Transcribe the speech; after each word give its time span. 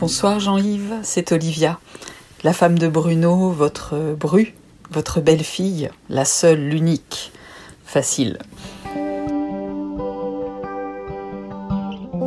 Bonsoir 0.00 0.40
Jean-Yves, 0.40 0.94
c'est 1.02 1.30
Olivia, 1.30 1.78
la 2.42 2.54
femme 2.54 2.78
de 2.78 2.88
Bruno, 2.88 3.50
votre 3.50 4.16
bru, 4.18 4.54
votre 4.90 5.20
belle-fille, 5.20 5.90
la 6.08 6.24
seule, 6.24 6.58
l'unique. 6.58 7.32
Facile. 7.84 8.38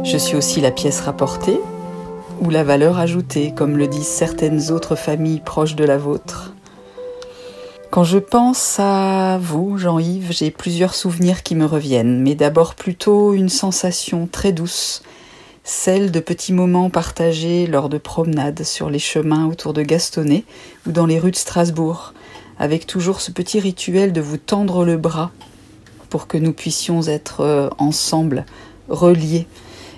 Je 0.04 0.18
suis 0.20 0.36
aussi 0.36 0.62
la 0.62 0.70
pièce 0.70 1.02
rapportée 1.02 1.60
ou 2.42 2.52
la 2.52 2.64
valeur 2.64 3.00
ajoutée, 3.00 3.56
comme 3.56 3.76
le 3.76 3.88
disent 3.88 4.06
certaines 4.06 4.70
autres 4.70 4.96
familles 4.96 5.42
proches 5.44 5.76
de 5.76 5.84
la 5.84 5.98
vôtre. 5.98 6.54
Quand 7.90 8.04
je 8.04 8.20
pense 8.20 8.76
à 8.78 9.40
vous, 9.42 9.80
Jean-Yves, 9.80 10.32
j'ai 10.32 10.52
plusieurs 10.52 10.94
souvenirs 10.94 11.42
qui 11.42 11.56
me 11.56 11.66
reviennent, 11.66 12.22
mais 12.22 12.36
d'abord 12.36 12.76
plutôt 12.76 13.34
une 13.34 13.50
sensation 13.50 14.30
très 14.32 14.52
douce, 14.52 15.02
celle 15.64 16.12
de 16.12 16.20
petits 16.20 16.54
moments 16.54 16.90
partagés 16.90 17.68
lors 17.68 17.90
de 17.90 17.98
promenades 17.98 18.64
sur 18.64 18.90
les 18.90 19.00
chemins 19.00 19.48
autour 19.48 19.74
de 19.74 19.82
Gastonnet 19.82 20.44
ou 20.86 20.92
dans 20.92 21.06
les 21.06 21.20
rues 21.20 21.32
de 21.32 21.38
Strasbourg, 21.38 22.14
avec 22.60 22.86
toujours 22.86 23.22
ce 23.22 23.32
petit 23.32 23.60
rituel 23.60 24.12
de 24.14 24.22
vous 24.22 24.38
tendre 24.38 24.86
le 24.86 24.98
bras 24.98 25.32
pour 26.10 26.28
que 26.28 26.38
nous 26.38 26.54
puissions 26.54 27.02
être 27.08 27.42
euh, 27.42 27.70
ensemble, 27.78 28.46
reliés, 28.90 29.48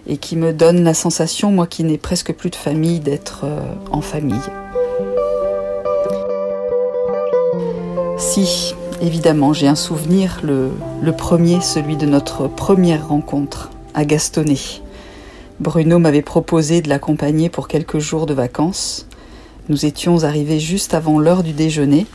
et 0.07 0.17
qui 0.17 0.37
me 0.37 0.53
donne 0.53 0.83
la 0.83 0.93
sensation, 0.93 1.51
moi 1.51 1.67
qui 1.67 1.83
n'ai 1.83 1.97
presque 1.97 2.31
plus 2.33 2.51
de 2.51 2.55
famille, 2.55 2.99
d'être 2.99 3.41
euh, 3.43 3.59
en 3.91 4.01
famille. 4.01 4.37
Si, 8.17 8.75
évidemment, 9.01 9.51
j'ai 9.51 9.67
un 9.67 9.75
souvenir, 9.75 10.39
le, 10.43 10.71
le, 11.01 11.11
premier, 11.11 11.59
celui 11.59 11.97
de 11.97 12.05
notre 12.05 12.47
première 12.47 13.07
rencontre 13.09 13.71
à 13.93 14.05
Gastonnet. 14.05 14.84
Bruno 15.61 15.99
m'avait 15.99 16.21
proposé 16.21 16.81
de 16.81 16.89
l'accompagner 16.89 17.49
pour 17.49 17.69
quelques 17.69 17.99
jours 17.99 18.25
de 18.25 18.33
vacances. 18.33 19.07
Nous 19.69 19.85
étions 19.85 20.25
arrivés 20.25 20.59
juste 20.59 20.93
avant 20.93 21.17
l'heure 21.17 21.43
du 21.43 21.53
déjeuner. 21.53 22.07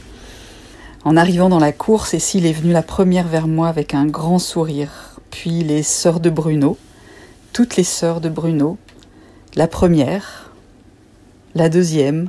En 1.05 1.17
arrivant 1.17 1.49
dans 1.49 1.59
la 1.59 1.73
cour, 1.73 2.07
Cécile 2.07 2.45
est 2.45 2.53
venue 2.53 2.75
la 2.75 2.83
première 2.83 3.27
vers 3.27 3.49
moi 3.49 3.69
avec 3.69 3.95
un 3.95 4.05
grand 4.05 4.39
sourire, 4.39 5.19
puis 5.31 5.65
les 5.65 5.83
sœurs 5.83 6.21
de 6.21 6.29
Bruno, 6.29 6.77
toutes 7.55 7.77
les 7.77 7.85
sœurs 7.85 8.21
de 8.21 8.29
Bruno, 8.29 8.77
la 9.57 9.67
première, 9.67 10.53
la 11.55 11.71
deuxième, 11.71 12.29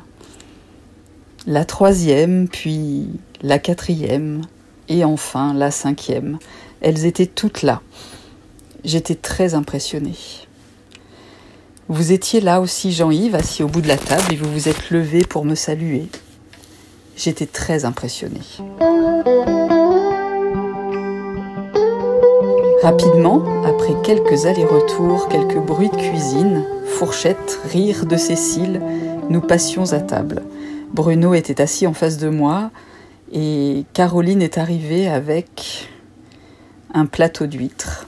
la 1.46 1.66
troisième, 1.66 2.48
puis 2.48 3.10
la 3.42 3.60
quatrième, 3.60 4.44
et 4.88 5.04
enfin 5.04 5.54
la 5.54 5.72
cinquième. 5.72 6.40
Elles 6.80 7.06
étaient 7.06 7.26
toutes 7.26 7.64
là. 7.64 7.82
J'étais 8.86 9.16
très 9.16 9.56
impressionnée. 9.56 10.16
Vous 11.92 12.14
étiez 12.14 12.40
là 12.40 12.62
aussi, 12.62 12.94
Jean-Yves, 12.94 13.36
assis 13.36 13.64
au 13.64 13.68
bout 13.68 13.82
de 13.82 13.90
la 13.90 13.98
table, 13.98 14.24
et 14.32 14.38
vous 14.38 14.50
vous 14.50 14.70
êtes 14.70 14.92
levé 14.92 15.26
pour 15.26 15.44
me 15.44 15.56
saluer. 15.56 16.08
J'étais 17.18 17.46
très 17.46 17.84
impressionnée. 17.84 18.40
Rapidement, 22.82 23.44
après 23.66 23.94
quelques 24.06 24.46
allers-retours, 24.46 25.28
quelques 25.28 25.58
bruits 25.58 25.90
de 25.90 25.98
cuisine, 25.98 26.64
fourchette, 26.86 27.60
rire 27.70 28.06
de 28.06 28.16
Cécile, 28.16 28.82
nous 29.30 29.42
passions 29.42 29.92
à 29.92 30.00
table. 30.00 30.44
Bruno 30.94 31.34
était 31.34 31.60
assis 31.60 31.88
en 31.88 31.94
face 31.94 32.18
de 32.18 32.30
moi 32.30 32.72
et 33.34 33.84
Caroline 33.92 34.42
est 34.42 34.58
arrivée 34.58 35.10
avec 35.10 35.90
un 36.94 37.06
plateau 37.06 37.48
d'huîtres. 37.48 38.08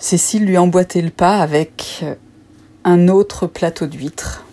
Cécile 0.00 0.44
lui 0.44 0.56
emboîtait 0.56 1.02
le 1.02 1.10
pas 1.10 1.38
avec 1.38 2.04
un 2.84 3.08
autre 3.08 3.48
plateau 3.48 3.86
d'huîtres. 3.86 4.44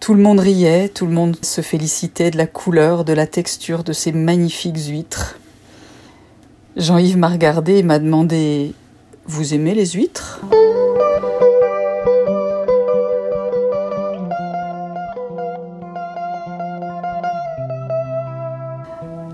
Tout 0.00 0.14
le 0.14 0.22
monde 0.22 0.40
riait, 0.40 0.88
tout 0.88 1.04
le 1.04 1.12
monde 1.12 1.36
se 1.42 1.60
félicitait 1.60 2.30
de 2.30 2.38
la 2.38 2.46
couleur, 2.46 3.04
de 3.04 3.12
la 3.12 3.26
texture 3.26 3.84
de 3.84 3.92
ces 3.92 4.10
magnifiques 4.10 4.86
huîtres. 4.88 5.38
Jean-Yves 6.76 7.18
m'a 7.18 7.28
regardé 7.28 7.76
et 7.76 7.82
m'a 7.82 7.98
demandé 7.98 8.72
Vous 9.26 9.52
aimez 9.52 9.74
les 9.74 9.84
huîtres? 9.84 10.40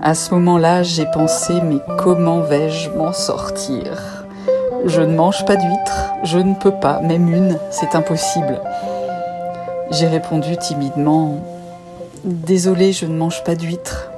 À 0.01 0.13
ce 0.13 0.33
moment-là, 0.33 0.83
j'ai 0.83 1.05
pensé 1.05 1.53
Mais 1.61 1.79
comment 1.97 2.41
vais-je 2.41 2.89
m'en 2.89 3.13
sortir? 3.13 4.14
Je 4.85 5.01
ne 5.01 5.15
mange 5.15 5.43
pas 5.45 5.55
d'huîtres, 5.55 6.11
je 6.23 6.37
ne 6.37 6.53
peux 6.53 6.71
pas, 6.79 6.99
même 6.99 7.33
une, 7.33 7.57
c'est 7.71 7.95
impossible. 7.95 8.61
J'ai 9.89 10.05
répondu 10.05 10.57
timidement 10.57 11.43
Désolé, 12.23 12.93
je 12.93 13.07
ne 13.07 13.15
mange 13.15 13.43
pas 13.43 13.55
d'huîtres. 13.55 14.11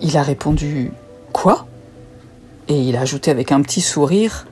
Il 0.00 0.16
a 0.16 0.22
répondu 0.22 0.90
Quoi? 1.32 1.66
Et 2.66 2.80
il 2.80 2.96
a 2.96 3.02
ajouté 3.02 3.30
avec 3.30 3.52
un 3.52 3.62
petit 3.62 3.80
sourire 3.80 4.46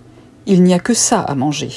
Il 0.47 0.63
n'y 0.63 0.75
a 0.75 0.79
que 0.79 0.95
ça 0.95 1.21
à 1.21 1.35
manger. 1.35 1.73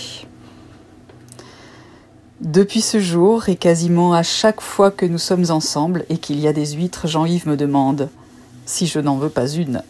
Depuis 2.41 2.81
ce 2.81 2.99
jour, 2.99 3.49
et 3.49 3.55
quasiment 3.55 4.13
à 4.13 4.21
chaque 4.21 4.61
fois 4.61 4.91
que 4.91 5.07
nous 5.07 5.17
sommes 5.17 5.49
ensemble 5.49 6.05
et 6.09 6.19
qu'il 6.19 6.39
y 6.39 6.47
a 6.47 6.53
des 6.53 6.73
huîtres, 6.73 7.07
Jean-Yves 7.07 7.47
me 7.47 7.57
demande 7.57 8.09
si 8.67 8.85
je 8.85 8.99
n'en 8.99 9.17
veux 9.17 9.29
pas 9.29 9.47
une. 9.47 9.81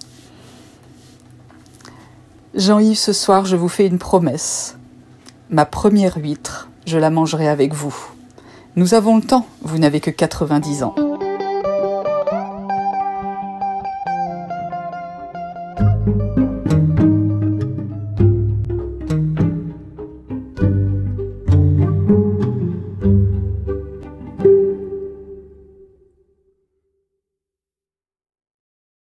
Jean-Yves, 2.55 2.97
ce 2.97 3.11
soir, 3.11 3.43
je 3.43 3.57
vous 3.57 3.67
fais 3.67 3.85
une 3.85 3.97
promesse. 3.97 4.77
Ma 5.49 5.65
première 5.65 6.15
huître, 6.15 6.69
je 6.87 6.97
la 6.97 7.09
mangerai 7.09 7.49
avec 7.49 7.73
vous. 7.73 7.93
Nous 8.77 8.93
avons 8.93 9.17
le 9.17 9.23
temps, 9.23 9.45
vous 9.61 9.77
n'avez 9.77 9.99
que 9.99 10.09
90 10.09 10.83
ans. 10.83 10.95